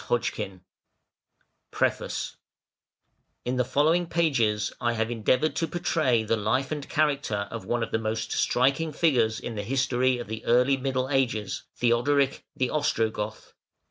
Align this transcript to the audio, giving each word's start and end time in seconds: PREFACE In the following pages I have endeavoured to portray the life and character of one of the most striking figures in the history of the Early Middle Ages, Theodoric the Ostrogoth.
PREFACE 1.69 2.35
In 3.45 3.57
the 3.57 3.63
following 3.63 4.07
pages 4.07 4.73
I 4.81 4.93
have 4.93 5.11
endeavoured 5.11 5.55
to 5.57 5.67
portray 5.67 6.23
the 6.23 6.35
life 6.35 6.71
and 6.71 6.89
character 6.89 7.47
of 7.51 7.65
one 7.65 7.83
of 7.83 7.91
the 7.91 7.99
most 7.99 8.31
striking 8.31 8.91
figures 8.93 9.39
in 9.39 9.53
the 9.53 9.61
history 9.61 10.17
of 10.17 10.25
the 10.27 10.43
Early 10.43 10.75
Middle 10.77 11.11
Ages, 11.11 11.65
Theodoric 11.75 12.43
the 12.55 12.71
Ostrogoth. 12.71 13.53